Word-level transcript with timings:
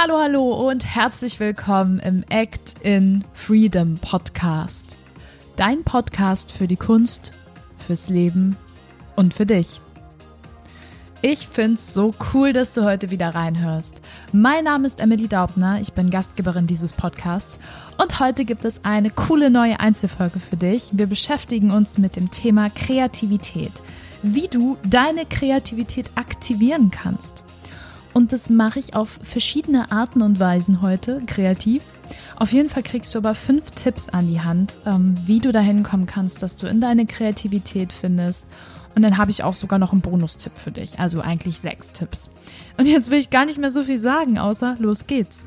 Hallo, 0.00 0.16
hallo 0.20 0.68
und 0.68 0.84
herzlich 0.84 1.40
willkommen 1.40 1.98
im 1.98 2.22
Act 2.28 2.76
in 2.82 3.24
Freedom 3.32 3.98
Podcast. 3.98 4.96
Dein 5.56 5.82
Podcast 5.82 6.52
für 6.52 6.68
die 6.68 6.76
Kunst, 6.76 7.32
fürs 7.84 8.08
Leben 8.08 8.56
und 9.16 9.34
für 9.34 9.44
dich. 9.44 9.80
Ich 11.20 11.48
find's 11.48 11.92
so 11.92 12.14
cool, 12.32 12.52
dass 12.52 12.74
du 12.74 12.84
heute 12.84 13.10
wieder 13.10 13.34
reinhörst. 13.34 14.00
Mein 14.32 14.62
Name 14.62 14.86
ist 14.86 15.00
Emily 15.00 15.26
Daubner, 15.26 15.80
ich 15.80 15.92
bin 15.92 16.10
Gastgeberin 16.10 16.68
dieses 16.68 16.92
Podcasts 16.92 17.58
und 18.00 18.20
heute 18.20 18.44
gibt 18.44 18.64
es 18.64 18.84
eine 18.84 19.10
coole 19.10 19.50
neue 19.50 19.80
Einzelfolge 19.80 20.38
für 20.38 20.56
dich. 20.56 20.90
Wir 20.92 21.08
beschäftigen 21.08 21.72
uns 21.72 21.98
mit 21.98 22.14
dem 22.14 22.30
Thema 22.30 22.70
Kreativität, 22.70 23.72
wie 24.22 24.46
du 24.46 24.76
deine 24.88 25.26
Kreativität 25.26 26.08
aktivieren 26.14 26.92
kannst. 26.92 27.42
Und 28.14 28.32
das 28.32 28.50
mache 28.50 28.78
ich 28.78 28.94
auf 28.94 29.18
verschiedene 29.22 29.92
Arten 29.92 30.22
und 30.22 30.40
Weisen 30.40 30.82
heute, 30.82 31.20
kreativ. 31.26 31.84
Auf 32.36 32.52
jeden 32.52 32.68
Fall 32.68 32.82
kriegst 32.82 33.14
du 33.14 33.18
aber 33.18 33.34
fünf 33.34 33.70
Tipps 33.70 34.08
an 34.08 34.28
die 34.28 34.40
Hand, 34.40 34.76
ähm, 34.86 35.14
wie 35.26 35.40
du 35.40 35.52
dahin 35.52 35.82
kommen 35.82 36.06
kannst, 36.06 36.42
dass 36.42 36.56
du 36.56 36.66
in 36.66 36.80
deine 36.80 37.06
Kreativität 37.06 37.92
findest. 37.92 38.46
Und 38.94 39.02
dann 39.02 39.16
habe 39.16 39.30
ich 39.30 39.44
auch 39.44 39.54
sogar 39.54 39.78
noch 39.78 39.92
einen 39.92 40.00
Bonustipp 40.00 40.56
für 40.56 40.72
dich. 40.72 40.98
Also 40.98 41.20
eigentlich 41.20 41.60
sechs 41.60 41.92
Tipps. 41.92 42.30
Und 42.78 42.86
jetzt 42.86 43.10
will 43.10 43.18
ich 43.18 43.30
gar 43.30 43.44
nicht 43.44 43.58
mehr 43.58 43.70
so 43.70 43.84
viel 43.84 43.98
sagen, 43.98 44.38
außer 44.38 44.76
los 44.80 45.06
geht's. 45.06 45.46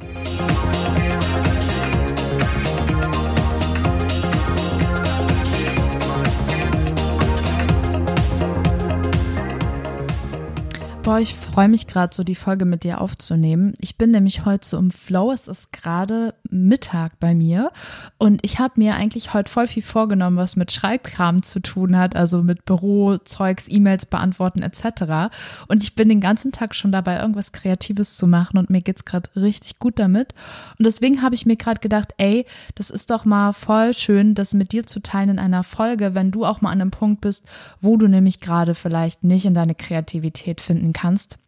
Boah, 11.12 11.20
ich 11.20 11.36
freue 11.36 11.68
mich 11.68 11.88
gerade 11.88 12.16
so, 12.16 12.24
die 12.24 12.36
Folge 12.36 12.64
mit 12.64 12.86
dir 12.86 13.02
aufzunehmen. 13.02 13.74
Ich 13.82 13.98
bin 13.98 14.12
nämlich 14.12 14.46
heute 14.46 14.66
so 14.66 14.78
im 14.78 14.92
Flow. 14.92 15.34
Es 15.34 15.50
ist 15.50 15.74
gerade 15.74 16.34
Mittag 16.50 17.20
bei 17.20 17.36
mir 17.36 17.74
und 18.18 18.40
ich 18.46 18.60
habe 18.60 18.76
mir 18.78 18.96
eigentlich 18.96 19.34
heute 19.34 19.52
voll 19.52 19.68
viel 19.68 19.84
vorgenommen, 19.84 20.38
was 20.38 20.56
mit 20.56 20.72
Schreibkram 20.72 21.44
zu 21.44 21.60
tun 21.60 21.98
hat, 21.98 22.16
also 22.16 22.44
mit 22.44 22.64
Bürozeugs, 22.64 23.68
E-Mails 23.70 24.06
beantworten 24.06 24.62
etc. 24.62 25.34
Und 25.68 25.84
ich 25.84 25.96
bin 25.96 26.08
den 26.08 26.22
ganzen 26.22 26.54
Tag 26.54 26.76
schon 26.76 26.94
dabei, 26.94 27.20
irgendwas 27.20 27.52
Kreatives 27.52 28.16
zu 28.16 28.26
machen 28.26 28.58
und 28.58 28.70
mir 28.70 28.82
geht's 28.82 29.04
gerade 29.04 29.30
richtig 29.36 29.80
gut 29.80 30.00
damit. 30.00 30.34
Und 30.80 30.86
deswegen 30.86 31.22
habe 31.22 31.36
ich 31.36 31.46
mir 31.46 31.58
gerade 31.58 31.82
gedacht, 31.82 32.14
ey, 32.20 32.46
das 32.76 32.90
ist 32.90 33.10
doch 33.10 33.26
mal 33.26 33.52
voll 33.52 33.94
schön, 33.94 34.34
das 34.34 34.54
mit 34.54 34.72
dir 34.72 34.88
zu 34.88 35.02
teilen 35.02 35.32
in 35.32 35.40
einer 35.40 35.64
Folge, 35.64 36.16
wenn 36.16 36.32
du 36.32 36.46
auch 36.46 36.62
mal 36.62 36.72
an 36.72 36.80
einem 36.80 36.92
Punkt 36.92 37.20
bist, 37.20 37.46
wo 37.82 37.98
du 37.98 38.08
nämlich 38.08 38.40
gerade 38.40 38.76
vielleicht 38.76 39.26
nicht 39.26 39.44
in 39.44 39.54
deine 39.54 39.76
Kreativität 39.76 40.62
finden 40.62 40.94
kannst, 40.94 41.01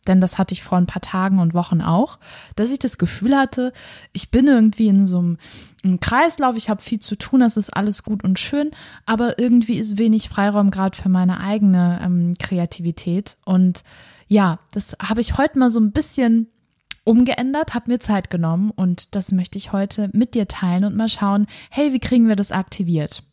denn 0.08 0.22
das 0.22 0.38
hatte 0.38 0.54
ich 0.54 0.64
vor 0.64 0.78
ein 0.78 0.88
paar 0.88 1.02
Tagen 1.02 1.40
und 1.40 1.54
Wochen 1.54 1.82
auch, 1.82 2.20
dass 2.56 2.70
ich 2.70 2.80
das 2.80 2.98
Gefühl 2.98 3.36
hatte, 3.36 3.73
ich 4.12 4.32
bin 4.32 4.48
irgendwie 4.48 4.88
in 4.88 5.06
so 5.06 5.20
einem, 5.20 5.38
einem 5.84 6.00
Kreislauf, 6.00 6.56
ich 6.56 6.70
habe 6.70 6.82
viel 6.82 7.00
zu 7.00 7.16
tun, 7.16 7.42
das 7.42 7.58
ist 7.58 7.70
alles 7.70 8.04
gut 8.04 8.24
und 8.24 8.40
schön, 8.40 8.72
aber 9.06 9.40
irgendwie 9.40 9.78
ist 9.78 9.98
wenig 9.98 10.30
Freiraum 10.30 10.72
gerade 10.72 10.98
für 10.98 11.09
meine 11.09 11.40
eigene 11.40 12.00
ähm, 12.04 12.34
Kreativität. 12.40 13.38
Und 13.46 13.84
ja, 14.28 14.59
das 14.72 14.96
habe 15.02 15.22
ich 15.22 15.38
heute 15.38 15.59
mal 15.59 15.70
so 15.70 15.80
ein 15.80 15.92
bisschen 15.92 16.48
umgeändert, 17.04 17.74
habe 17.74 17.92
mir 17.92 18.00
Zeit 18.00 18.30
genommen 18.30 18.72
und 18.72 19.16
das 19.16 19.31
möchte 19.31 19.58
ich 19.58 19.74
heute 19.74 20.09
mit 20.14 20.36
dir 20.36 20.48
teilen 20.48 20.86
und 20.86 20.96
mal 20.96 21.09
schauen, 21.09 21.48
hey, 21.70 21.94
wie 21.94 22.00
kriegen 22.00 22.28
wir 22.28 22.36
das 22.36 22.52
aktiviert? 22.52 23.24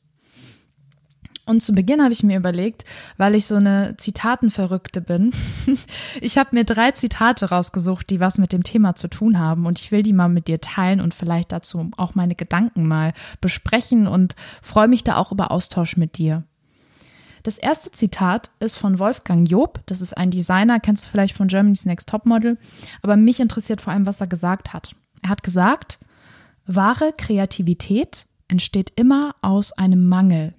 Und 1.50 1.64
zu 1.64 1.72
Beginn 1.72 2.00
habe 2.00 2.12
ich 2.12 2.22
mir 2.22 2.36
überlegt, 2.36 2.84
weil 3.16 3.34
ich 3.34 3.46
so 3.46 3.56
eine 3.56 3.96
Zitatenverrückte 3.98 5.00
bin, 5.00 5.32
ich 6.20 6.38
habe 6.38 6.50
mir 6.52 6.62
drei 6.62 6.92
Zitate 6.92 7.50
rausgesucht, 7.50 8.08
die 8.08 8.20
was 8.20 8.38
mit 8.38 8.52
dem 8.52 8.62
Thema 8.62 8.94
zu 8.94 9.08
tun 9.08 9.36
haben. 9.36 9.66
Und 9.66 9.80
ich 9.80 9.91
will 9.91 10.04
die 10.04 10.12
mal 10.12 10.28
mit 10.28 10.47
dir 10.47 10.60
teilen 10.60 11.00
und 11.00 11.12
vielleicht 11.12 11.50
dazu 11.50 11.91
auch 11.97 12.14
meine 12.14 12.36
Gedanken 12.36 12.86
mal 12.86 13.14
besprechen 13.41 14.06
und 14.06 14.36
freue 14.62 14.86
mich 14.86 15.02
da 15.02 15.16
auch 15.16 15.32
über 15.32 15.50
Austausch 15.50 15.97
mit 15.97 16.19
dir. 16.19 16.44
Das 17.42 17.58
erste 17.58 17.91
Zitat 17.91 18.52
ist 18.60 18.76
von 18.76 19.00
Wolfgang 19.00 19.50
Job. 19.50 19.80
Das 19.86 20.00
ist 20.00 20.16
ein 20.16 20.30
Designer, 20.30 20.78
kennst 20.78 21.06
du 21.06 21.10
vielleicht 21.10 21.36
von 21.36 21.48
Germany's 21.48 21.84
Next 21.84 22.08
Topmodel. 22.08 22.58
Aber 23.02 23.16
mich 23.16 23.41
interessiert 23.41 23.80
vor 23.80 23.92
allem, 23.92 24.06
was 24.06 24.20
er 24.20 24.28
gesagt 24.28 24.72
hat. 24.72 24.94
Er 25.22 25.30
hat 25.30 25.42
gesagt, 25.42 25.98
wahre 26.66 27.12
Kreativität 27.16 28.26
entsteht 28.46 28.92
immer 28.94 29.34
aus 29.42 29.72
einem 29.72 30.06
Mangel. 30.06 30.54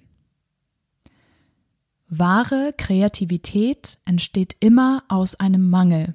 Wahre 2.14 2.74
Kreativität 2.76 3.98
entsteht 4.04 4.54
immer 4.60 5.02
aus 5.08 5.34
einem 5.34 5.70
Mangel. 5.70 6.12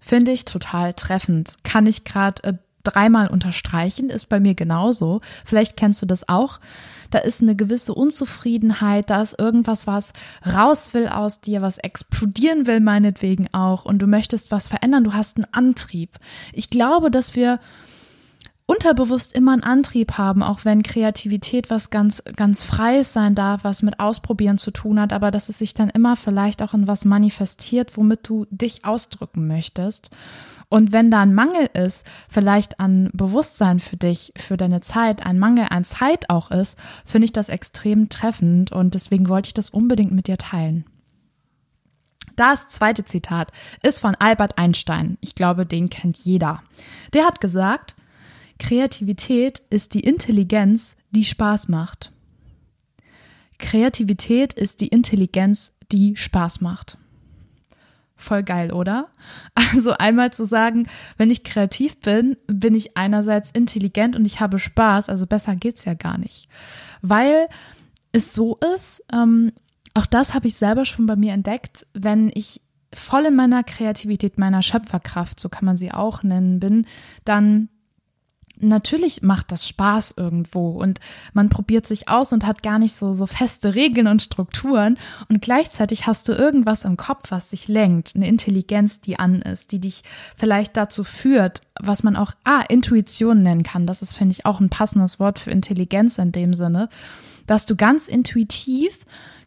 Finde 0.00 0.32
ich 0.32 0.44
total 0.44 0.92
treffend. 0.92 1.56
Kann 1.62 1.86
ich 1.86 2.04
gerade 2.04 2.44
äh, 2.44 2.54
dreimal 2.82 3.28
unterstreichen, 3.28 4.10
ist 4.10 4.28
bei 4.28 4.38
mir 4.38 4.54
genauso. 4.54 5.22
Vielleicht 5.46 5.78
kennst 5.78 6.02
du 6.02 6.06
das 6.06 6.28
auch. 6.28 6.60
Da 7.10 7.20
ist 7.20 7.40
eine 7.40 7.56
gewisse 7.56 7.94
Unzufriedenheit, 7.94 9.08
da 9.08 9.22
ist 9.22 9.38
irgendwas, 9.38 9.86
was 9.86 10.12
raus 10.44 10.92
will 10.92 11.08
aus 11.08 11.40
dir, 11.40 11.62
was 11.62 11.78
explodieren 11.78 12.66
will, 12.66 12.80
meinetwegen 12.80 13.48
auch. 13.54 13.86
Und 13.86 14.00
du 14.00 14.06
möchtest 14.06 14.50
was 14.50 14.68
verändern, 14.68 15.04
du 15.04 15.14
hast 15.14 15.38
einen 15.38 15.46
Antrieb. 15.52 16.18
Ich 16.52 16.68
glaube, 16.68 17.10
dass 17.10 17.34
wir 17.34 17.60
unterbewusst 18.66 19.34
immer 19.34 19.52
einen 19.52 19.62
Antrieb 19.62 20.12
haben, 20.12 20.42
auch 20.42 20.64
wenn 20.64 20.82
Kreativität 20.82 21.68
was 21.68 21.90
ganz, 21.90 22.22
ganz 22.34 22.62
Freies 22.62 23.12
sein 23.12 23.34
darf, 23.34 23.62
was 23.62 23.82
mit 23.82 24.00
Ausprobieren 24.00 24.56
zu 24.56 24.70
tun 24.70 24.98
hat, 24.98 25.12
aber 25.12 25.30
dass 25.30 25.48
es 25.48 25.58
sich 25.58 25.74
dann 25.74 25.90
immer 25.90 26.16
vielleicht 26.16 26.62
auch 26.62 26.72
in 26.72 26.86
was 26.86 27.04
manifestiert, 27.04 27.96
womit 27.96 28.26
du 28.28 28.46
dich 28.50 28.84
ausdrücken 28.84 29.46
möchtest. 29.46 30.10
Und 30.70 30.92
wenn 30.92 31.10
da 31.10 31.20
ein 31.20 31.34
Mangel 31.34 31.68
ist, 31.74 32.06
vielleicht 32.30 32.80
an 32.80 33.10
Bewusstsein 33.12 33.80
für 33.80 33.98
dich, 33.98 34.32
für 34.36 34.56
deine 34.56 34.80
Zeit, 34.80 35.24
ein 35.24 35.38
Mangel 35.38 35.66
an 35.68 35.84
Zeit 35.84 36.30
auch 36.30 36.50
ist, 36.50 36.78
finde 37.04 37.26
ich 37.26 37.32
das 37.32 37.50
extrem 37.50 38.08
treffend 38.08 38.72
und 38.72 38.94
deswegen 38.94 39.28
wollte 39.28 39.48
ich 39.48 39.54
das 39.54 39.68
unbedingt 39.70 40.12
mit 40.12 40.26
dir 40.26 40.38
teilen. 40.38 40.86
Das 42.34 42.66
zweite 42.68 43.04
Zitat 43.04 43.52
ist 43.82 44.00
von 44.00 44.14
Albert 44.16 44.58
Einstein. 44.58 45.18
Ich 45.20 45.34
glaube, 45.34 45.66
den 45.66 45.90
kennt 45.90 46.16
jeder. 46.16 46.62
Der 47.12 47.26
hat 47.26 47.40
gesagt, 47.40 47.94
Kreativität 48.58 49.62
ist 49.70 49.94
die 49.94 50.00
Intelligenz, 50.00 50.96
die 51.10 51.24
Spaß 51.24 51.68
macht. 51.68 52.12
Kreativität 53.58 54.52
ist 54.52 54.80
die 54.80 54.88
Intelligenz, 54.88 55.72
die 55.90 56.16
Spaß 56.16 56.60
macht. 56.60 56.98
Voll 58.16 58.42
geil, 58.42 58.72
oder? 58.72 59.08
Also 59.74 59.90
einmal 59.92 60.32
zu 60.32 60.44
sagen, 60.44 60.86
wenn 61.16 61.32
ich 61.32 61.42
kreativ 61.42 61.98
bin, 61.98 62.36
bin 62.46 62.76
ich 62.76 62.96
einerseits 62.96 63.50
intelligent 63.50 64.14
und 64.14 64.24
ich 64.24 64.38
habe 64.38 64.60
Spaß, 64.60 65.08
also 65.08 65.26
besser 65.26 65.56
geht's 65.56 65.84
ja 65.84 65.94
gar 65.94 66.16
nicht. 66.16 66.48
Weil 67.02 67.48
es 68.12 68.32
so 68.32 68.56
ist, 68.74 69.02
ähm, 69.12 69.50
auch 69.94 70.06
das 70.06 70.32
habe 70.32 70.46
ich 70.46 70.54
selber 70.54 70.84
schon 70.84 71.06
bei 71.06 71.16
mir 71.16 71.32
entdeckt, 71.32 71.86
wenn 71.92 72.30
ich 72.34 72.60
voll 72.94 73.24
in 73.26 73.34
meiner 73.34 73.64
Kreativität, 73.64 74.38
meiner 74.38 74.62
Schöpferkraft, 74.62 75.40
so 75.40 75.48
kann 75.48 75.64
man 75.64 75.76
sie 75.76 75.92
auch 75.92 76.22
nennen, 76.22 76.60
bin, 76.60 76.86
dann 77.24 77.68
natürlich 78.56 79.22
macht 79.22 79.52
das 79.52 79.68
Spaß 79.68 80.14
irgendwo 80.16 80.70
und 80.70 81.00
man 81.32 81.48
probiert 81.48 81.86
sich 81.86 82.08
aus 82.08 82.32
und 82.32 82.46
hat 82.46 82.62
gar 82.62 82.78
nicht 82.78 82.94
so, 82.94 83.14
so 83.14 83.26
feste 83.26 83.74
Regeln 83.74 84.06
und 84.06 84.22
Strukturen 84.22 84.98
und 85.28 85.42
gleichzeitig 85.42 86.06
hast 86.06 86.28
du 86.28 86.32
irgendwas 86.32 86.84
im 86.84 86.96
Kopf, 86.96 87.30
was 87.30 87.48
dich 87.48 87.68
lenkt, 87.68 88.14
eine 88.14 88.28
Intelligenz, 88.28 89.00
die 89.00 89.18
an 89.18 89.42
ist, 89.42 89.72
die 89.72 89.80
dich 89.80 90.02
vielleicht 90.36 90.76
dazu 90.76 91.04
führt, 91.04 91.60
was 91.80 92.02
man 92.02 92.16
auch, 92.16 92.32
ah, 92.44 92.62
Intuition 92.68 93.42
nennen 93.42 93.62
kann. 93.62 93.86
Das 93.86 94.02
ist, 94.02 94.16
finde 94.16 94.32
ich, 94.32 94.46
auch 94.46 94.60
ein 94.60 94.70
passendes 94.70 95.18
Wort 95.18 95.38
für 95.38 95.50
Intelligenz 95.50 96.18
in 96.18 96.32
dem 96.32 96.54
Sinne, 96.54 96.88
dass 97.46 97.66
du 97.66 97.76
ganz 97.76 98.08
intuitiv, 98.08 98.98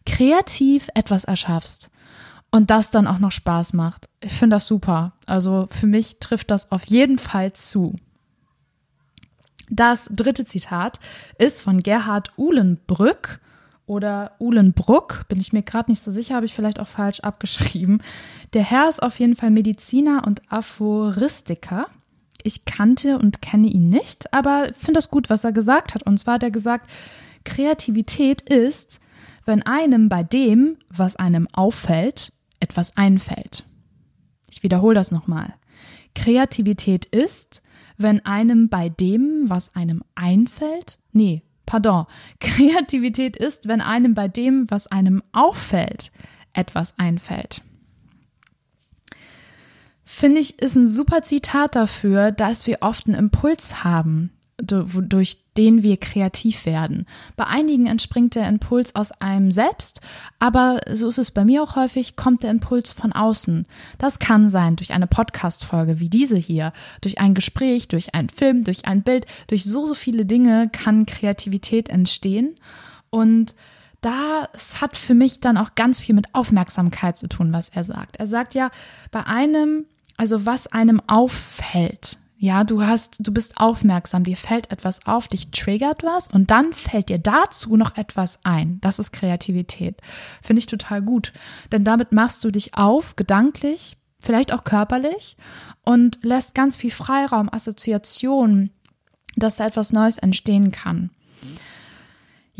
kreativ 0.06 0.88
etwas 0.94 1.24
erschaffst 1.24 1.90
und 2.50 2.70
das 2.70 2.90
dann 2.90 3.06
auch 3.06 3.18
noch 3.18 3.32
Spaß 3.32 3.72
macht. 3.72 4.08
Ich 4.22 4.32
finde 4.32 4.56
das 4.56 4.66
super. 4.66 5.12
Also 5.26 5.68
für 5.70 5.86
mich 5.86 6.18
trifft 6.18 6.50
das 6.50 6.70
auf 6.72 6.84
jeden 6.84 7.18
Fall 7.18 7.52
zu. 7.52 7.94
Das 9.70 10.08
dritte 10.10 10.44
Zitat 10.44 11.00
ist 11.38 11.60
von 11.60 11.82
Gerhard 11.82 12.32
Uhlenbrück 12.36 13.40
oder 13.86 14.32
Uhlenbruck, 14.38 15.24
bin 15.28 15.40
ich 15.40 15.52
mir 15.52 15.62
gerade 15.62 15.90
nicht 15.90 16.02
so 16.02 16.10
sicher, 16.10 16.34
habe 16.34 16.46
ich 16.46 16.54
vielleicht 16.54 16.78
auch 16.78 16.88
falsch 16.88 17.20
abgeschrieben. 17.20 18.02
Der 18.52 18.62
Herr 18.62 18.88
ist 18.88 19.02
auf 19.02 19.18
jeden 19.18 19.34
Fall 19.34 19.50
Mediziner 19.50 20.22
und 20.26 20.42
Aphoristiker. 20.52 21.86
Ich 22.42 22.64
kannte 22.64 23.18
und 23.18 23.42
kenne 23.42 23.66
ihn 23.68 23.88
nicht, 23.88 24.32
aber 24.32 24.68
finde 24.78 24.94
das 24.94 25.10
gut, 25.10 25.30
was 25.30 25.42
er 25.42 25.52
gesagt 25.52 25.94
hat. 25.94 26.02
Und 26.02 26.18
zwar 26.18 26.34
hat 26.34 26.42
er 26.42 26.50
gesagt, 26.50 26.88
Kreativität 27.44 28.42
ist, 28.42 29.00
wenn 29.44 29.62
einem 29.62 30.08
bei 30.08 30.22
dem, 30.22 30.76
was 30.90 31.16
einem 31.16 31.48
auffällt, 31.52 32.32
etwas 32.60 32.96
einfällt. 32.96 33.64
Ich 34.50 34.62
wiederhole 34.62 34.94
das 34.94 35.10
nochmal. 35.10 35.54
Kreativität 36.14 37.06
ist, 37.06 37.62
wenn 37.98 38.24
einem 38.24 38.68
bei 38.68 38.88
dem, 38.88 39.44
was 39.48 39.74
einem 39.74 40.02
einfällt, 40.14 40.98
nee, 41.12 41.42
pardon, 41.66 42.06
Kreativität 42.40 43.36
ist, 43.36 43.68
wenn 43.68 43.80
einem 43.80 44.14
bei 44.14 44.28
dem, 44.28 44.70
was 44.70 44.86
einem 44.86 45.22
auffällt, 45.32 46.10
etwas 46.52 46.98
einfällt. 46.98 47.62
finde 50.04 50.40
ich, 50.40 50.58
ist 50.58 50.74
ein 50.74 50.88
super 50.88 51.22
Zitat 51.22 51.76
dafür, 51.76 52.32
dass 52.32 52.66
wir 52.66 52.78
oft 52.80 53.06
einen 53.06 53.16
Impuls 53.16 53.84
haben, 53.84 54.30
durch 54.60 55.38
den 55.56 55.82
wir 55.82 55.96
kreativ 55.96 56.66
werden. 56.66 57.06
Bei 57.36 57.46
einigen 57.46 57.86
entspringt 57.86 58.34
der 58.34 58.48
Impuls 58.48 58.94
aus 58.94 59.12
einem 59.12 59.52
selbst, 59.52 60.00
aber 60.38 60.80
so 60.92 61.08
ist 61.08 61.18
es 61.18 61.30
bei 61.30 61.44
mir 61.44 61.62
auch 61.62 61.76
häufig, 61.76 62.16
kommt 62.16 62.42
der 62.42 62.50
Impuls 62.50 62.92
von 62.92 63.12
außen. 63.12 63.66
Das 63.98 64.18
kann 64.18 64.50
sein 64.50 64.76
durch 64.76 64.92
eine 64.92 65.06
Podcast-Folge 65.06 66.00
wie 66.00 66.08
diese 66.08 66.36
hier, 66.36 66.72
durch 67.00 67.20
ein 67.20 67.34
Gespräch, 67.34 67.88
durch 67.88 68.14
einen 68.14 68.28
Film, 68.28 68.64
durch 68.64 68.86
ein 68.86 69.02
Bild, 69.02 69.26
durch 69.46 69.64
so, 69.64 69.86
so 69.86 69.94
viele 69.94 70.26
Dinge 70.26 70.68
kann 70.72 71.06
Kreativität 71.06 71.88
entstehen 71.88 72.56
und 73.10 73.54
das 74.00 74.80
hat 74.80 74.96
für 74.96 75.14
mich 75.14 75.40
dann 75.40 75.56
auch 75.56 75.74
ganz 75.74 75.98
viel 75.98 76.14
mit 76.14 76.34
Aufmerksamkeit 76.34 77.18
zu 77.18 77.28
tun, 77.28 77.52
was 77.52 77.68
er 77.68 77.84
sagt. 77.84 78.16
Er 78.16 78.28
sagt 78.28 78.54
ja, 78.54 78.70
bei 79.10 79.26
einem, 79.26 79.86
also 80.16 80.46
was 80.46 80.68
einem 80.68 81.02
auffällt, 81.08 82.18
ja, 82.40 82.62
du 82.62 82.82
hast, 82.86 83.16
du 83.18 83.32
bist 83.32 83.54
aufmerksam, 83.56 84.22
dir 84.22 84.36
fällt 84.36 84.70
etwas 84.70 85.04
auf, 85.06 85.26
dich 85.26 85.50
triggert 85.50 86.04
was 86.04 86.28
und 86.28 86.52
dann 86.52 86.72
fällt 86.72 87.08
dir 87.08 87.18
dazu 87.18 87.76
noch 87.76 87.96
etwas 87.96 88.38
ein. 88.44 88.78
Das 88.80 89.00
ist 89.00 89.12
Kreativität. 89.12 90.00
Finde 90.40 90.60
ich 90.60 90.66
total 90.66 91.02
gut. 91.02 91.32
Denn 91.72 91.82
damit 91.82 92.12
machst 92.12 92.44
du 92.44 92.52
dich 92.52 92.74
auf, 92.74 93.16
gedanklich, 93.16 93.96
vielleicht 94.20 94.52
auch 94.52 94.62
körperlich 94.62 95.36
und 95.84 96.20
lässt 96.22 96.54
ganz 96.54 96.76
viel 96.76 96.92
Freiraum, 96.92 97.52
Assoziationen, 97.52 98.70
dass 99.34 99.56
da 99.56 99.66
etwas 99.66 99.92
Neues 99.92 100.18
entstehen 100.18 100.70
kann. 100.70 101.10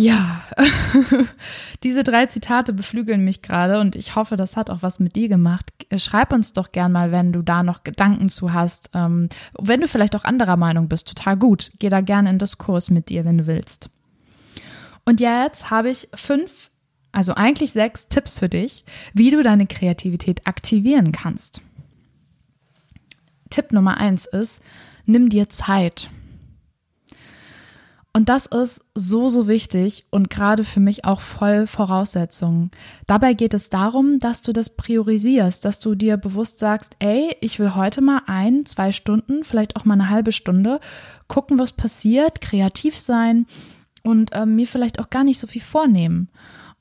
Ja, 0.01 0.43
diese 1.83 2.05
drei 2.05 2.27
Zitate 2.27 2.73
beflügeln 2.73 3.25
mich 3.25 3.43
gerade 3.43 3.81
und 3.81 3.97
ich 3.97 4.15
hoffe, 4.15 4.37
das 4.37 4.57
hat 4.57 4.71
auch 4.71 4.81
was 4.81 5.01
mit 5.01 5.17
dir 5.17 5.29
gemacht. 5.29 5.73
Schreib 5.97 6.33
uns 6.33 6.53
doch 6.53 6.71
gern 6.71 6.93
mal, 6.93 7.11
wenn 7.11 7.33
du 7.33 7.43
da 7.43 7.65
noch 7.65 7.83
Gedanken 7.83 8.29
zu 8.29 8.53
hast. 8.53 8.91
Ähm, 8.95 9.29
wenn 9.59 9.81
du 9.81 9.89
vielleicht 9.89 10.15
auch 10.15 10.23
anderer 10.23 10.57
Meinung 10.57 10.89
bist, 10.89 11.09
total 11.09 11.37
gut. 11.37 11.73
Geh 11.81 11.89
da 11.89 12.01
gerne 12.01 12.31
in 12.31 12.39
Diskurs 12.39 12.91
mit 12.91 13.09
dir, 13.09 13.25
wenn 13.25 13.39
du 13.39 13.49
willst. 13.49 13.91
Und 15.05 15.19
jetzt 15.19 15.69
habe 15.69 15.91
ich 15.91 16.09
fünf, 16.15 16.71
also 17.11 17.35
eigentlich 17.35 17.73
sechs 17.73 18.07
Tipps 18.07 18.39
für 18.39 18.49
dich, 18.49 18.85
wie 19.15 19.33
du 19.33 19.43
deine 19.43 19.67
Kreativität 19.67 20.47
aktivieren 20.47 21.11
kannst. 21.11 21.61
Tipp 23.51 23.73
Nummer 23.73 23.97
eins 23.97 24.27
ist, 24.27 24.63
nimm 25.07 25.29
dir 25.29 25.49
Zeit. 25.49 26.09
Und 28.19 28.29
das 28.29 28.47
ist 28.47 28.81
so, 28.97 29.29
so 29.29 29.47
wichtig 29.47 30.05
und 30.11 30.29
gerade 30.29 30.65
für 30.65 30.81
mich 30.81 31.05
auch 31.05 31.21
voll 31.21 31.69
Voraussetzung. 31.69 32.73
Dabei 33.07 33.33
geht 33.33 33.55
es 33.55 33.71
darum, 33.71 34.19
dass 34.19 34.43
du 34.43 34.53
das 34.53 34.71
priorisierst, 34.71 35.65
dass 35.65 35.79
du 35.79 35.95
dir 35.95 36.17
bewusst 36.17 36.59
sagst, 36.59 36.97
ey, 36.99 37.37
ich 37.41 37.61
will 37.61 37.77
heute 37.77 38.01
mal 38.01 38.23
ein, 38.27 38.67
zwei 38.67 38.91
Stunden, 38.91 39.45
vielleicht 39.45 39.77
auch 39.77 39.85
mal 39.85 39.95
eine 39.95 40.11
halbe 40.11 40.33
Stunde 40.33 40.81
gucken, 41.29 41.61
was 41.61 41.71
passiert, 41.71 42.41
kreativ 42.41 42.99
sein 42.99 43.47
und 44.03 44.33
äh, 44.33 44.47
mir 44.47 44.67
vielleicht 44.67 44.99
auch 44.99 45.11
gar 45.11 45.23
nicht 45.23 45.39
so 45.39 45.47
viel 45.47 45.63
vornehmen. 45.63 46.29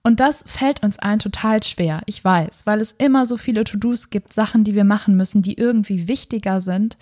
Und 0.02 0.20
das 0.20 0.44
fällt 0.48 0.82
uns 0.82 0.98
allen 0.98 1.20
total 1.20 1.62
schwer, 1.62 2.02
ich 2.08 2.24
weiß, 2.24 2.66
weil 2.66 2.82
es 2.82 2.94
immer 2.94 3.28
so 3.28 3.38
viele 3.38 3.64
To-Dos 3.64 4.10
gibt, 4.10 4.34
Sachen, 4.34 4.64
die 4.64 4.74
wir 4.74 4.86
machen 4.86 5.16
müssen, 5.16 5.44
die 5.44 5.54
irgendwie 5.54 6.08
wichtiger 6.08 6.62
sind. 6.62 6.98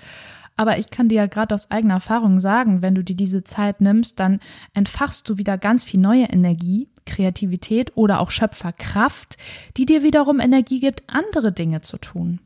Aber 0.57 0.77
ich 0.79 0.89
kann 0.89 1.09
dir 1.09 1.15
ja 1.15 1.25
gerade 1.25 1.53
aus 1.53 1.69
eigener 1.69 1.95
Erfahrung 1.95 2.39
sagen, 2.39 2.81
wenn 2.81 2.95
du 2.95 3.03
dir 3.03 3.15
diese 3.15 3.43
Zeit 3.43 3.81
nimmst, 3.81 4.19
dann 4.19 4.39
entfachst 4.73 5.29
du 5.29 5.37
wieder 5.37 5.57
ganz 5.57 5.83
viel 5.83 5.99
neue 5.99 6.25
Energie, 6.25 6.87
Kreativität 7.05 7.91
oder 7.95 8.19
auch 8.19 8.31
Schöpferkraft, 8.31 9.37
die 9.77 9.85
dir 9.85 10.01
wiederum 10.01 10.39
Energie 10.39 10.79
gibt, 10.79 11.03
andere 11.07 11.51
Dinge 11.51 11.81
zu 11.81 11.97
tun. 11.97 12.39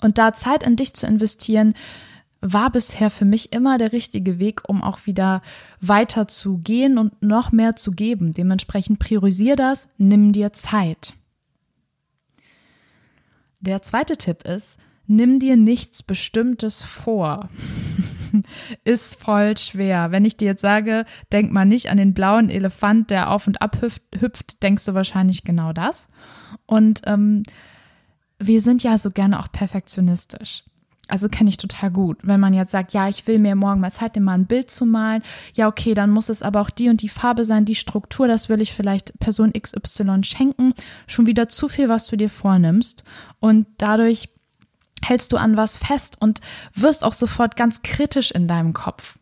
Und 0.00 0.18
da 0.18 0.34
Zeit 0.34 0.62
in 0.62 0.76
dich 0.76 0.94
zu 0.94 1.06
investieren, 1.06 1.74
war 2.40 2.70
bisher 2.70 3.10
für 3.10 3.24
mich 3.24 3.52
immer 3.52 3.78
der 3.78 3.92
richtige 3.92 4.38
Weg, 4.38 4.68
um 4.68 4.82
auch 4.82 5.06
wieder 5.06 5.42
weiter 5.80 6.28
zu 6.28 6.58
gehen 6.58 6.98
und 6.98 7.22
noch 7.22 7.50
mehr 7.50 7.76
zu 7.76 7.90
geben. 7.90 8.34
Dementsprechend 8.34 8.98
priorisier 8.98 9.56
das, 9.56 9.88
nimm 9.98 10.32
dir 10.32 10.52
Zeit. 10.52 11.14
Der 13.60 13.82
zweite 13.82 14.16
Tipp 14.16 14.44
ist, 14.44 14.76
nimm 15.06 15.38
dir 15.38 15.56
nichts 15.56 16.02
Bestimmtes 16.02 16.82
vor. 16.82 17.48
ist 18.84 19.20
voll 19.20 19.56
schwer. 19.56 20.10
Wenn 20.10 20.24
ich 20.24 20.36
dir 20.36 20.46
jetzt 20.46 20.62
sage, 20.62 21.04
denk 21.32 21.52
mal 21.52 21.64
nicht 21.64 21.90
an 21.90 21.96
den 21.96 22.14
blauen 22.14 22.50
Elefant, 22.50 23.10
der 23.10 23.30
auf 23.30 23.46
und 23.46 23.62
ab 23.62 23.78
hüpft, 23.80 24.62
denkst 24.62 24.84
du 24.84 24.94
wahrscheinlich 24.94 25.44
genau 25.44 25.72
das. 25.72 26.08
Und 26.66 27.02
ähm, 27.04 27.42
wir 28.38 28.60
sind 28.60 28.82
ja 28.82 28.98
so 28.98 29.10
gerne 29.10 29.40
auch 29.40 29.50
perfektionistisch. 29.50 30.64
Also 31.08 31.28
kenne 31.28 31.50
ich 31.50 31.56
total 31.56 31.92
gut. 31.92 32.18
Wenn 32.22 32.40
man 32.40 32.52
jetzt 32.52 32.72
sagt, 32.72 32.92
ja, 32.92 33.08
ich 33.08 33.26
will 33.28 33.38
mir 33.38 33.54
morgen 33.54 33.80
mal 33.80 33.92
Zeit 33.92 34.16
nehmen, 34.16 34.26
mal 34.26 34.34
ein 34.34 34.46
Bild 34.46 34.72
zu 34.72 34.84
malen. 34.84 35.22
Ja, 35.54 35.68
okay, 35.68 35.94
dann 35.94 36.10
muss 36.10 36.28
es 36.28 36.42
aber 36.42 36.60
auch 36.60 36.70
die 36.70 36.88
und 36.88 37.00
die 37.00 37.08
Farbe 37.08 37.44
sein, 37.44 37.64
die 37.64 37.76
Struktur, 37.76 38.26
das 38.26 38.48
will 38.48 38.60
ich 38.60 38.72
vielleicht 38.72 39.16
Person 39.20 39.52
XY 39.52 40.24
schenken. 40.24 40.74
Schon 41.06 41.26
wieder 41.26 41.48
zu 41.48 41.68
viel, 41.68 41.88
was 41.88 42.08
du 42.08 42.16
dir 42.16 42.28
vornimmst. 42.28 43.04
Und 43.38 43.68
dadurch 43.78 44.30
hältst 45.08 45.32
du 45.32 45.36
an 45.36 45.56
was 45.56 45.76
fest 45.76 46.16
und 46.20 46.40
wirst 46.74 47.04
auch 47.04 47.12
sofort 47.12 47.56
ganz 47.56 47.82
kritisch 47.82 48.30
in 48.30 48.48
deinem 48.48 48.72
Kopf. 48.72 49.18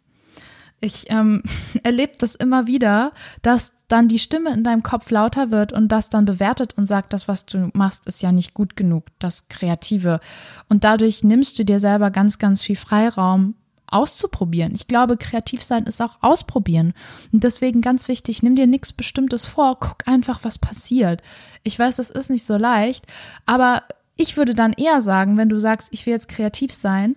Ich 0.81 1.11
ähm, 1.11 1.43
erlebe 1.83 2.13
das 2.19 2.35
immer 2.35 2.67
wieder, 2.67 3.13
dass 3.43 3.73
dann 3.89 4.09
die 4.09 4.19
Stimme 4.19 4.53
in 4.53 4.65
deinem 4.65 4.83
Kopf 4.83 5.11
lauter 5.11 5.51
wird 5.51 5.73
und 5.73 5.89
das 5.89 6.11
dann 6.11 6.25
bewertet 6.25 6.75
und 6.77 6.87
sagt, 6.87 7.13
das, 7.13 7.29
was 7.29 7.47
du 7.47 7.71
machst, 7.75 8.07
ist 8.07 8.23
ja 8.23 8.33
nicht 8.33 8.55
gut 8.55 8.77
genug, 8.77 9.07
das 9.19 9.49
Kreative. 9.49 10.21
Und 10.69 10.85
dadurch 10.85 11.23
nimmst 11.23 11.59
du 11.59 11.65
dir 11.65 11.81
selber 11.81 12.11
ganz, 12.11 12.39
ganz 12.39 12.63
viel 12.63 12.77
Freiraum 12.77 13.55
auszuprobieren. 13.87 14.75
Ich 14.75 14.89
glaube, 14.89 15.17
kreativ 15.17 15.63
sein 15.63 15.85
ist 15.85 16.03
auch 16.03 16.17
ausprobieren. 16.21 16.95
Und 17.33 17.45
deswegen 17.45 17.81
ganz 17.81 18.09
wichtig, 18.09 18.43
nimm 18.43 18.55
dir 18.55 18.67
nichts 18.67 18.93
Bestimmtes 18.93 19.47
vor, 19.47 19.79
guck 19.79 20.09
einfach, 20.09 20.41
was 20.43 20.59
passiert. 20.59 21.23
Ich 21.63 21.79
weiß, 21.79 21.97
das 21.97 22.11
ist 22.11 22.31
nicht 22.31 22.45
so 22.45 22.57
leicht, 22.57 23.07
aber 23.47 23.83
ich 24.17 24.37
würde 24.37 24.55
dann 24.55 24.73
eher 24.73 25.03
sagen, 25.03 25.37
wenn 25.37 25.49
du 25.49 25.59
sagst, 25.59 25.89
ich 25.93 26.07
will 26.07 26.13
jetzt 26.13 26.29
kreativ 26.29 26.73
sein 26.73 27.15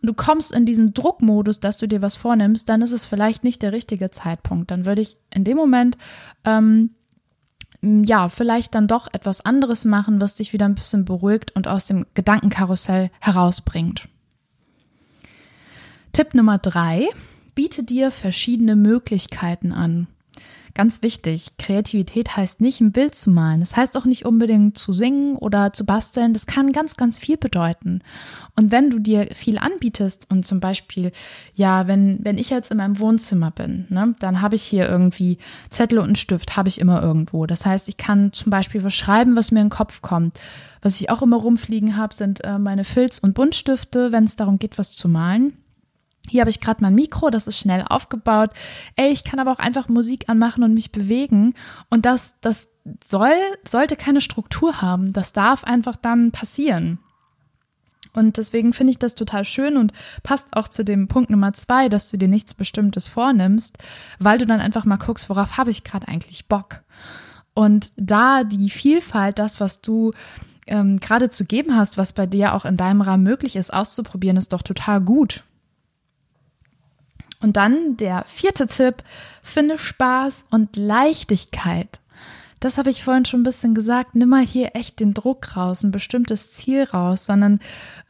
und 0.00 0.06
du 0.06 0.14
kommst 0.14 0.52
in 0.52 0.66
diesen 0.66 0.94
Druckmodus, 0.94 1.60
dass 1.60 1.76
du 1.76 1.86
dir 1.86 2.02
was 2.02 2.16
vornimmst, 2.16 2.68
dann 2.68 2.82
ist 2.82 2.92
es 2.92 3.06
vielleicht 3.06 3.44
nicht 3.44 3.62
der 3.62 3.72
richtige 3.72 4.10
Zeitpunkt. 4.10 4.70
Dann 4.70 4.84
würde 4.84 5.02
ich 5.02 5.16
in 5.32 5.44
dem 5.44 5.56
Moment 5.56 5.96
ähm, 6.44 6.90
ja, 7.82 8.28
vielleicht 8.28 8.74
dann 8.74 8.88
doch 8.88 9.08
etwas 9.12 9.44
anderes 9.44 9.84
machen, 9.84 10.20
was 10.20 10.34
dich 10.34 10.52
wieder 10.52 10.66
ein 10.66 10.74
bisschen 10.74 11.04
beruhigt 11.04 11.56
und 11.56 11.66
aus 11.66 11.86
dem 11.86 12.06
Gedankenkarussell 12.14 13.10
herausbringt. 13.20 14.08
Tipp 16.12 16.34
Nummer 16.34 16.58
drei, 16.58 17.08
biete 17.54 17.82
dir 17.82 18.10
verschiedene 18.10 18.76
Möglichkeiten 18.76 19.72
an. 19.72 20.08
Ganz 20.74 21.02
wichtig, 21.02 21.52
Kreativität 21.58 22.36
heißt 22.36 22.60
nicht 22.60 22.80
ein 22.80 22.92
Bild 22.92 23.14
zu 23.16 23.30
malen. 23.30 23.60
Das 23.60 23.76
heißt 23.76 23.96
auch 23.96 24.04
nicht 24.04 24.24
unbedingt 24.24 24.78
zu 24.78 24.92
singen 24.92 25.36
oder 25.36 25.72
zu 25.72 25.84
basteln. 25.84 26.32
Das 26.32 26.46
kann 26.46 26.72
ganz, 26.72 26.96
ganz 26.96 27.18
viel 27.18 27.36
bedeuten. 27.36 28.02
Und 28.56 28.70
wenn 28.70 28.90
du 28.90 29.00
dir 29.00 29.28
viel 29.34 29.58
anbietest 29.58 30.30
und 30.30 30.46
zum 30.46 30.60
Beispiel, 30.60 31.10
ja, 31.54 31.88
wenn, 31.88 32.20
wenn 32.22 32.38
ich 32.38 32.50
jetzt 32.50 32.70
in 32.70 32.76
meinem 32.76 33.00
Wohnzimmer 33.00 33.50
bin, 33.50 33.86
ne, 33.88 34.14
dann 34.20 34.40
habe 34.40 34.54
ich 34.54 34.62
hier 34.62 34.88
irgendwie 34.88 35.38
Zettel 35.70 35.98
und 35.98 36.06
einen 36.06 36.16
Stift, 36.16 36.56
habe 36.56 36.68
ich 36.68 36.80
immer 36.80 37.02
irgendwo. 37.02 37.46
Das 37.46 37.66
heißt, 37.66 37.88
ich 37.88 37.96
kann 37.96 38.32
zum 38.32 38.50
Beispiel 38.50 38.84
was 38.84 38.94
schreiben, 38.94 39.34
was 39.34 39.50
mir 39.50 39.60
in 39.60 39.66
den 39.66 39.70
Kopf 39.70 40.02
kommt. 40.02 40.38
Was 40.82 41.00
ich 41.00 41.10
auch 41.10 41.20
immer 41.22 41.36
rumfliegen 41.36 41.96
habe, 41.96 42.14
sind 42.14 42.44
äh, 42.44 42.58
meine 42.58 42.84
Filz- 42.84 43.18
und 43.18 43.34
Buntstifte, 43.34 44.12
wenn 44.12 44.24
es 44.24 44.36
darum 44.36 44.58
geht, 44.58 44.78
was 44.78 44.92
zu 44.92 45.08
malen. 45.08 45.54
Hier 46.28 46.40
habe 46.40 46.50
ich 46.50 46.60
gerade 46.60 46.82
mein 46.82 46.94
Mikro, 46.94 47.30
das 47.30 47.46
ist 47.46 47.58
schnell 47.58 47.84
aufgebaut. 47.88 48.50
Ey, 48.96 49.10
ich 49.10 49.24
kann 49.24 49.40
aber 49.40 49.52
auch 49.52 49.58
einfach 49.58 49.88
Musik 49.88 50.28
anmachen 50.28 50.62
und 50.62 50.74
mich 50.74 50.92
bewegen. 50.92 51.54
Und 51.88 52.06
das, 52.06 52.34
das 52.40 52.68
soll, 53.06 53.32
sollte 53.66 53.96
keine 53.96 54.20
Struktur 54.20 54.80
haben. 54.80 55.12
Das 55.12 55.32
darf 55.32 55.64
einfach 55.64 55.96
dann 55.96 56.30
passieren. 56.30 56.98
Und 58.12 58.36
deswegen 58.36 58.72
finde 58.72 58.90
ich 58.92 58.98
das 58.98 59.14
total 59.14 59.44
schön 59.44 59.76
und 59.76 59.92
passt 60.22 60.48
auch 60.52 60.68
zu 60.68 60.84
dem 60.84 61.06
Punkt 61.06 61.30
Nummer 61.30 61.52
zwei, 61.52 61.88
dass 61.88 62.10
du 62.10 62.16
dir 62.16 62.28
nichts 62.28 62.54
Bestimmtes 62.54 63.06
vornimmst, 63.06 63.78
weil 64.18 64.38
du 64.38 64.46
dann 64.46 64.60
einfach 64.60 64.84
mal 64.84 64.96
guckst, 64.96 65.28
worauf 65.30 65.56
habe 65.56 65.70
ich 65.70 65.84
gerade 65.84 66.08
eigentlich 66.08 66.48
Bock. 66.48 66.82
Und 67.54 67.92
da 67.96 68.42
die 68.42 68.70
Vielfalt, 68.70 69.38
das, 69.38 69.60
was 69.60 69.80
du 69.80 70.12
ähm, 70.66 70.98
gerade 70.98 71.30
zu 71.30 71.44
geben 71.44 71.76
hast, 71.76 71.98
was 71.98 72.12
bei 72.12 72.26
dir 72.26 72.54
auch 72.54 72.64
in 72.64 72.76
deinem 72.76 73.00
Rahmen 73.00 73.22
möglich 73.22 73.56
ist, 73.56 73.72
auszuprobieren, 73.72 74.36
ist 74.36 74.52
doch 74.52 74.62
total 74.62 75.00
gut. 75.00 75.44
Und 77.40 77.56
dann 77.56 77.96
der 77.96 78.24
vierte 78.28 78.66
Tipp, 78.66 79.02
finde 79.42 79.78
Spaß 79.78 80.44
und 80.50 80.76
Leichtigkeit 80.76 82.00
das 82.60 82.76
habe 82.76 82.90
ich 82.90 83.02
vorhin 83.02 83.24
schon 83.24 83.40
ein 83.40 83.44
bisschen 83.44 83.74
gesagt, 83.74 84.14
nimm 84.14 84.28
mal 84.28 84.44
hier 84.44 84.76
echt 84.76 85.00
den 85.00 85.14
Druck 85.14 85.56
raus, 85.56 85.82
ein 85.82 85.90
bestimmtes 85.90 86.52
Ziel 86.52 86.84
raus, 86.84 87.24
sondern 87.24 87.58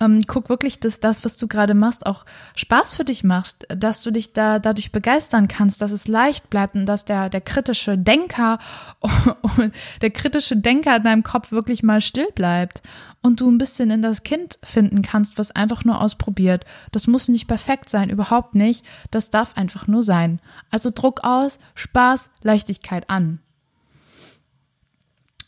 ähm, 0.00 0.22
guck 0.26 0.48
wirklich, 0.48 0.80
dass 0.80 0.98
das, 0.98 1.24
was 1.24 1.36
du 1.36 1.46
gerade 1.46 1.74
machst, 1.74 2.04
auch 2.04 2.24
Spaß 2.56 2.90
für 2.90 3.04
dich 3.04 3.22
macht, 3.22 3.64
dass 3.68 4.02
du 4.02 4.10
dich 4.10 4.32
da 4.32 4.58
dadurch 4.58 4.90
begeistern 4.90 5.46
kannst, 5.46 5.80
dass 5.80 5.92
es 5.92 6.08
leicht 6.08 6.50
bleibt 6.50 6.74
und 6.74 6.86
dass 6.86 7.04
der, 7.04 7.30
der 7.30 7.40
kritische 7.40 7.96
Denker, 7.96 8.58
der 10.02 10.10
kritische 10.10 10.56
Denker 10.56 10.96
in 10.96 11.04
deinem 11.04 11.22
Kopf 11.22 11.52
wirklich 11.52 11.84
mal 11.84 12.00
still 12.00 12.28
bleibt 12.34 12.82
und 13.22 13.40
du 13.40 13.48
ein 13.48 13.58
bisschen 13.58 13.90
in 13.90 14.02
das 14.02 14.24
Kind 14.24 14.58
finden 14.64 15.02
kannst, 15.02 15.38
was 15.38 15.52
einfach 15.52 15.84
nur 15.84 16.00
ausprobiert. 16.00 16.64
Das 16.90 17.06
muss 17.06 17.28
nicht 17.28 17.46
perfekt 17.46 17.88
sein, 17.88 18.10
überhaupt 18.10 18.56
nicht. 18.56 18.84
Das 19.12 19.30
darf 19.30 19.56
einfach 19.56 19.86
nur 19.86 20.02
sein. 20.02 20.40
Also 20.70 20.90
Druck 20.92 21.20
aus, 21.22 21.60
Spaß, 21.76 22.30
Leichtigkeit 22.42 23.08
an. 23.10 23.40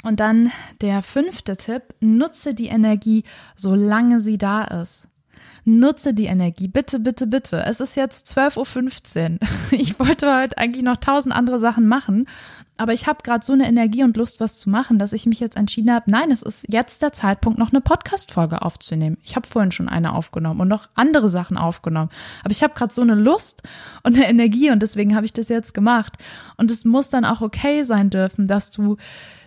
Und 0.02 0.21
dann 0.21 0.50
der 0.80 1.02
fünfte 1.02 1.56
Tipp, 1.56 1.82
nutze 2.00 2.54
die 2.54 2.66
Energie, 2.66 3.25
solange 3.56 4.21
sie 4.21 4.38
da 4.38 4.64
ist. 4.64 5.09
Nutze 5.64 6.12
die 6.12 6.25
Energie, 6.25 6.66
bitte, 6.66 6.99
bitte, 6.99 7.28
bitte. 7.28 7.62
Es 7.64 7.78
ist 7.78 7.94
jetzt 7.94 8.37
12.15 8.37 9.35
Uhr. 9.35 9.38
Ich 9.71 9.99
wollte 10.00 10.37
heute 10.37 10.59
eigentlich 10.59 10.82
noch 10.82 10.97
tausend 10.97 11.35
andere 11.35 11.61
Sachen 11.61 11.87
machen, 11.87 12.26
aber 12.76 12.94
ich 12.94 13.06
habe 13.06 13.23
gerade 13.23 13.44
so 13.47 13.52
eine 13.52 13.68
Energie 13.68 14.02
und 14.02 14.16
Lust, 14.16 14.40
was 14.40 14.59
zu 14.59 14.68
machen, 14.68 14.99
dass 14.99 15.12
ich 15.12 15.25
mich 15.25 15.38
jetzt 15.38 15.56
entschieden 15.56 15.92
habe, 15.92 16.11
nein, 16.11 16.32
es 16.32 16.42
ist 16.42 16.66
jetzt 16.68 17.00
der 17.00 17.12
Zeitpunkt, 17.12 17.61
noch 17.61 17.71
eine 17.71 17.80
Podcast-Folge 17.80 18.62
aufzunehmen. 18.62 19.18
Ich 19.23 19.37
habe 19.37 19.47
vorhin 19.47 19.71
schon 19.71 19.88
eine 19.88 20.14
aufgenommen 20.14 20.61
und 20.61 20.68
noch 20.68 20.88
andere 20.94 21.28
Sachen 21.28 21.56
aufgenommen. 21.56 22.11
Aber 22.42 22.50
ich 22.50 22.64
habe 22.64 22.75
gerade 22.75 22.92
so 22.92 23.02
eine 23.02 23.14
Lust 23.14 23.62
und 24.02 24.16
eine 24.16 24.28
Energie 24.28 24.73
und 24.73 24.82
deswegen 24.82 25.14
habe 25.14 25.26
ich 25.26 25.32
das 25.32 25.49
jetzt 25.49 25.75
gemacht. 25.75 26.14
Und 26.56 26.73
es 26.73 26.85
muss 26.85 27.09
dann 27.09 27.25
auch 27.25 27.40
okay 27.40 27.85
sein 27.85 28.11
dürfen, 28.11 28.49
dass 28.49 28.71
du 28.71 28.97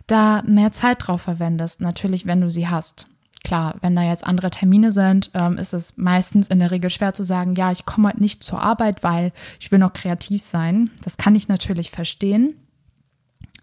da 0.08 0.44
mehr 0.46 0.72
Zeit 0.72 1.08
drauf 1.08 1.22
verwendest, 1.22 1.82
natürlich, 1.82 2.26
wenn 2.26 2.42
du 2.42 2.50
sie 2.50 2.68
hast. 2.68 3.08
Klar, 3.44 3.76
wenn 3.82 3.96
da 3.96 4.02
jetzt 4.02 4.26
andere 4.26 4.50
Termine 4.50 4.92
sind, 4.92 5.30
ähm, 5.36 5.58
ist 5.60 5.74
es 5.74 5.98
meistens 5.98 6.48
in 6.48 6.60
der 6.60 6.72
Regel 6.72 6.90
schwer 6.90 7.14
zu 7.14 7.24
sagen, 7.24 7.54
ja, 7.56 7.72
ich 7.72 7.86
komme 7.86 8.08
heute 8.08 8.22
nicht 8.22 8.44
zur 8.44 8.60
Arbeit, 8.60 9.04
weil 9.04 9.34
ich 9.60 9.72
will 9.72 9.78
noch 9.78 9.94
kreativ 9.94 10.42
sein. 10.42 10.90
Das 11.04 11.18
kann 11.18 11.36
ich 11.36 11.48
natürlich 11.48 11.92
verstehen. 11.92 12.56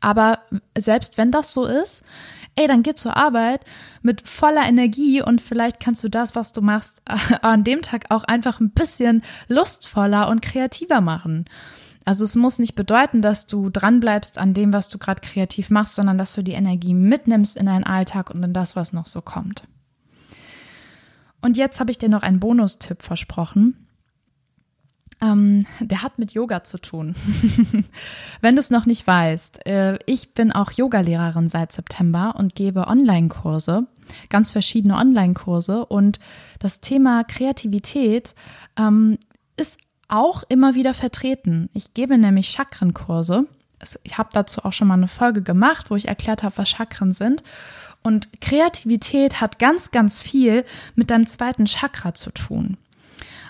Aber 0.00 0.40
selbst 0.76 1.18
wenn 1.18 1.32
das 1.32 1.52
so 1.52 1.64
ist, 1.64 2.04
ey, 2.54 2.66
dann 2.66 2.82
geh 2.82 2.94
zur 2.94 3.16
Arbeit 3.16 3.64
mit 4.02 4.26
voller 4.28 4.66
Energie 4.66 5.22
und 5.22 5.40
vielleicht 5.40 5.80
kannst 5.80 6.04
du 6.04 6.08
das, 6.08 6.34
was 6.34 6.52
du 6.52 6.60
machst, 6.60 7.02
an 7.42 7.64
dem 7.64 7.82
Tag 7.82 8.06
auch 8.10 8.24
einfach 8.24 8.60
ein 8.60 8.70
bisschen 8.70 9.22
lustvoller 9.48 10.28
und 10.28 10.42
kreativer 10.42 11.00
machen. 11.00 11.46
Also 12.04 12.24
es 12.24 12.34
muss 12.34 12.58
nicht 12.58 12.74
bedeuten, 12.74 13.22
dass 13.22 13.46
du 13.46 13.70
dranbleibst 13.70 14.38
an 14.38 14.54
dem, 14.54 14.72
was 14.72 14.88
du 14.88 14.98
gerade 14.98 15.20
kreativ 15.20 15.70
machst, 15.70 15.94
sondern 15.94 16.18
dass 16.18 16.34
du 16.34 16.42
die 16.42 16.52
Energie 16.52 16.94
mitnimmst 16.94 17.56
in 17.56 17.66
deinen 17.66 17.84
Alltag 17.84 18.30
und 18.30 18.42
in 18.42 18.52
das, 18.52 18.74
was 18.76 18.92
noch 18.92 19.06
so 19.06 19.20
kommt. 19.20 19.64
Und 21.40 21.56
jetzt 21.56 21.80
habe 21.80 21.90
ich 21.90 21.98
dir 21.98 22.08
noch 22.08 22.22
einen 22.22 22.40
Bonustipp 22.40 23.02
versprochen. 23.02 23.76
Ähm, 25.20 25.66
der 25.78 26.02
hat 26.02 26.18
mit 26.18 26.32
Yoga 26.32 26.64
zu 26.64 26.78
tun. 26.78 27.14
Wenn 28.40 28.56
du 28.56 28.60
es 28.60 28.70
noch 28.70 28.86
nicht 28.86 29.06
weißt, 29.06 29.66
äh, 29.66 29.98
ich 30.06 30.34
bin 30.34 30.50
auch 30.50 30.72
Yogalehrerin 30.72 31.48
seit 31.48 31.72
September 31.72 32.34
und 32.36 32.56
gebe 32.56 32.88
Online-Kurse, 32.88 33.86
ganz 34.30 34.50
verschiedene 34.50 34.96
Online-Kurse. 34.96 35.86
Und 35.86 36.18
das 36.58 36.80
Thema 36.80 37.22
Kreativität 37.22 38.34
ähm, 38.76 39.18
ist 39.56 39.78
auch 40.12 40.42
immer 40.48 40.74
wieder 40.74 40.94
vertreten. 40.94 41.70
Ich 41.72 41.94
gebe 41.94 42.18
nämlich 42.18 42.50
Chakrenkurse. 42.50 43.46
Ich 44.04 44.18
habe 44.18 44.28
dazu 44.32 44.64
auch 44.64 44.72
schon 44.72 44.88
mal 44.88 44.94
eine 44.94 45.08
Folge 45.08 45.42
gemacht, 45.42 45.90
wo 45.90 45.96
ich 45.96 46.06
erklärt 46.06 46.42
habe, 46.42 46.58
was 46.58 46.68
Chakren 46.68 47.12
sind. 47.12 47.42
Und 48.02 48.28
Kreativität 48.40 49.40
hat 49.40 49.58
ganz, 49.58 49.90
ganz 49.90 50.20
viel 50.20 50.64
mit 50.94 51.10
deinem 51.10 51.26
zweiten 51.26 51.66
Chakra 51.66 52.14
zu 52.14 52.30
tun. 52.30 52.76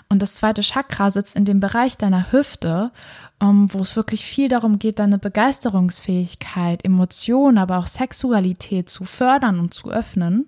Und 0.09 0.21
das 0.21 0.35
zweite 0.35 0.61
Chakra 0.61 1.11
sitzt 1.11 1.35
in 1.35 1.43
dem 1.43 1.59
Bereich 1.59 1.97
deiner 1.97 2.31
Hüfte, 2.31 2.91
um, 3.39 3.73
wo 3.73 3.79
es 3.79 3.95
wirklich 3.95 4.23
viel 4.23 4.47
darum 4.47 4.79
geht, 4.79 4.99
deine 4.99 5.17
Begeisterungsfähigkeit, 5.17 6.85
Emotionen, 6.85 7.57
aber 7.57 7.79
auch 7.79 7.87
Sexualität 7.87 8.89
zu 8.89 9.05
fördern 9.05 9.59
und 9.59 9.73
zu 9.73 9.89
öffnen. 9.89 10.45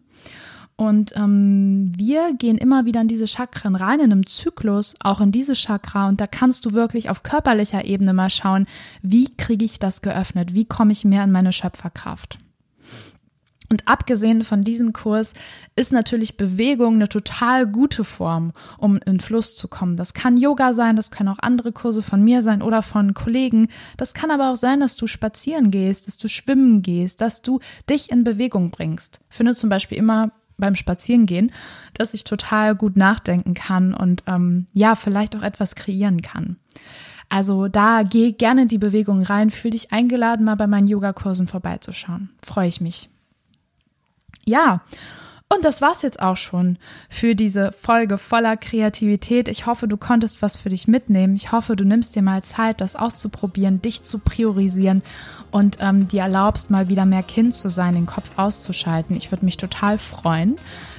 Und 0.77 1.15
ähm, 1.15 1.93
wir 1.95 2.33
gehen 2.33 2.57
immer 2.57 2.85
wieder 2.85 2.99
in 2.99 3.07
diese 3.07 3.27
Chakren 3.27 3.75
rein, 3.75 4.01
in 4.01 4.11
einem 4.11 4.27
Zyklus, 4.27 4.95
auch 4.99 5.21
in 5.21 5.31
diese 5.31 5.53
Chakra. 5.53 6.09
Und 6.09 6.19
da 6.19 6.27
kannst 6.27 6.65
du 6.65 6.71
wirklich 6.71 7.09
auf 7.09 7.23
körperlicher 7.23 7.85
Ebene 7.85 8.13
mal 8.13 8.29
schauen, 8.29 8.67
wie 9.01 9.33
kriege 9.37 9.63
ich 9.63 9.79
das 9.79 10.01
geöffnet? 10.01 10.53
Wie 10.53 10.65
komme 10.65 10.91
ich 10.91 11.05
mehr 11.05 11.23
in 11.23 11.31
meine 11.31 11.53
Schöpferkraft? 11.53 12.37
Und 13.69 13.87
abgesehen 13.87 14.43
von 14.43 14.63
diesem 14.63 14.93
Kurs 14.93 15.33
ist 15.75 15.91
natürlich 15.91 16.37
Bewegung 16.37 16.95
eine 16.95 17.09
total 17.09 17.65
gute 17.65 18.03
Form, 18.03 18.51
um 18.77 18.99
in 19.05 19.19
Fluss 19.19 19.55
zu 19.55 19.67
kommen. 19.67 19.97
Das 19.97 20.13
kann 20.13 20.37
Yoga 20.37 20.73
sein, 20.73 20.95
das 20.95 21.09
können 21.09 21.29
auch 21.29 21.39
andere 21.39 21.71
Kurse 21.71 22.03
von 22.03 22.23
mir 22.23 22.41
sein 22.41 22.61
oder 22.61 22.81
von 22.81 23.13
Kollegen. 23.13 23.69
Das 23.97 24.13
kann 24.13 24.29
aber 24.29 24.51
auch 24.51 24.55
sein, 24.55 24.81
dass 24.81 24.97
du 24.97 25.07
spazieren 25.07 25.71
gehst, 25.71 26.07
dass 26.07 26.17
du 26.17 26.27
schwimmen 26.27 26.81
gehst, 26.81 27.21
dass 27.21 27.41
du 27.41 27.59
dich 27.89 28.11
in 28.11 28.23
Bewegung 28.23 28.71
bringst. 28.71 29.19
Finde 29.29 29.55
zum 29.55 29.69
Beispiel 29.69 29.97
immer 29.97 30.31
beim 30.57 30.75
Spazierengehen, 30.75 31.51
dass 31.93 32.13
ich 32.13 32.23
total 32.23 32.75
gut 32.75 32.97
nachdenken 32.97 33.53
kann 33.53 33.93
und 33.93 34.23
ähm, 34.27 34.67
ja, 34.73 34.95
vielleicht 34.95 35.35
auch 35.35 35.41
etwas 35.41 35.75
kreieren 35.75 36.21
kann. 36.21 36.57
Also 37.29 37.67
da 37.67 38.03
geh 38.03 38.33
gerne 38.33 38.63
in 38.63 38.67
die 38.67 38.77
Bewegung 38.77 39.23
rein, 39.23 39.49
fühl 39.49 39.71
dich 39.71 39.91
eingeladen, 39.91 40.45
mal 40.45 40.55
bei 40.55 40.67
meinen 40.67 40.87
Yogakursen 40.87 41.47
vorbeizuschauen. 41.47 42.29
Freue 42.43 42.67
ich 42.67 42.81
mich. 42.81 43.09
Ja, 44.45 44.81
und 45.53 45.63
das 45.63 45.79
war's 45.79 46.01
jetzt 46.01 46.21
auch 46.21 46.37
schon 46.37 46.77
für 47.07 47.35
diese 47.35 47.71
Folge 47.71 48.17
voller 48.17 48.57
Kreativität. 48.57 49.47
Ich 49.47 49.67
hoffe, 49.67 49.87
du 49.87 49.95
konntest 49.95 50.41
was 50.41 50.57
für 50.57 50.69
dich 50.69 50.87
mitnehmen. 50.87 51.35
Ich 51.35 51.51
hoffe, 51.51 51.75
du 51.75 51.85
nimmst 51.85 52.15
dir 52.15 52.23
mal 52.23 52.43
Zeit, 52.43 52.81
das 52.81 52.95
auszuprobieren, 52.95 53.81
dich 53.81 54.03
zu 54.03 54.17
priorisieren 54.17 55.03
und 55.51 55.77
ähm, 55.81 56.07
dir 56.07 56.23
erlaubst, 56.23 56.71
mal 56.71 56.89
wieder 56.89 57.05
mehr 57.05 57.21
Kind 57.21 57.55
zu 57.55 57.69
sein, 57.69 57.93
den 57.93 58.07
Kopf 58.07 58.31
auszuschalten. 58.37 59.15
Ich 59.15 59.31
würde 59.31 59.45
mich 59.45 59.57
total 59.57 59.99
freuen, 59.99 60.55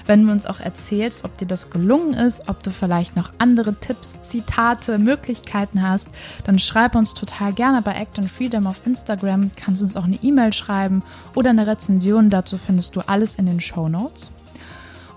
wenn 0.07 0.25
du 0.25 0.33
uns 0.33 0.47
auch 0.47 0.61
erzählst, 0.61 1.25
ob 1.25 1.37
dir 1.37 1.47
das 1.47 1.69
gelungen 1.69 2.15
ist, 2.15 2.49
ob 2.49 2.63
du 2.63 2.71
vielleicht 2.71 3.17
noch 3.17 3.33
andere 3.39 3.75
Tipps, 3.75 4.21
Zitate, 4.21 4.99
Möglichkeiten 4.99 5.83
hast. 5.83 6.09
Dann 6.45 6.61
schreib 6.61 6.95
uns 6.95 7.15
total 7.15 7.53
gerne 7.53 7.83
bei 7.83 7.95
Act 7.95 8.19
and 8.21 8.31
Freedom 8.31 8.69
auf 8.69 8.87
Instagram. 8.87 9.51
Kannst 9.57 9.83
uns 9.83 9.97
auch 9.97 10.05
eine 10.05 10.19
E-Mail 10.23 10.53
schreiben 10.53 11.03
oder 11.35 11.51
eine 11.51 11.67
Rezension. 11.67 12.31
Dazu 12.31 12.57
findest 12.57 12.95
du 12.95 13.01
alles 13.01 13.35
in 13.35 13.47
den 13.47 13.61
Show 13.61 13.89
Notes. 13.89 14.31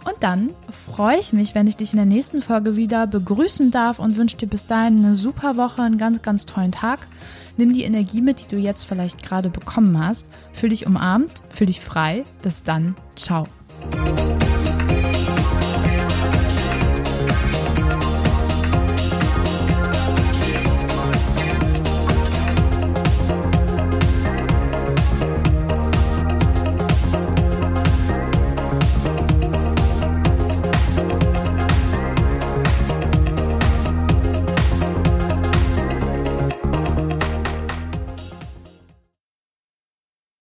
Und 0.05 0.15
dann 0.21 0.51
freue 0.93 1.19
ich 1.19 1.33
mich, 1.33 1.55
wenn 1.55 1.67
ich 1.67 1.77
dich 1.77 1.91
in 1.91 1.97
der 1.97 2.05
nächsten 2.05 2.41
Folge 2.41 2.75
wieder 2.75 3.07
begrüßen 3.07 3.71
darf 3.71 3.99
und 3.99 4.17
wünsche 4.17 4.37
dir 4.37 4.47
bis 4.47 4.65
dahin 4.65 5.05
eine 5.05 5.17
super 5.17 5.57
Woche, 5.57 5.81
einen 5.81 5.97
ganz, 5.97 6.21
ganz 6.21 6.45
tollen 6.45 6.71
Tag. 6.71 7.07
Nimm 7.57 7.73
die 7.73 7.83
Energie 7.83 8.21
mit, 8.21 8.39
die 8.39 8.55
du 8.55 8.57
jetzt 8.57 8.85
vielleicht 8.85 9.21
gerade 9.21 9.49
bekommen 9.49 9.99
hast. 9.99 10.25
Fühl 10.53 10.69
dich 10.69 10.87
umarmt, 10.87 11.43
fühl 11.49 11.67
dich 11.67 11.81
frei. 11.81 12.23
Bis 12.41 12.63
dann. 12.63 12.95
Ciao. 13.15 13.45